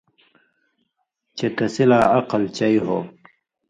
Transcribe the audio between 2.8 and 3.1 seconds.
ہو۔